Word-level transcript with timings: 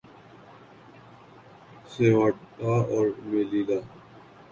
Ceuta 1.91 2.73
اور 2.91 3.07
Melilla 3.29 3.79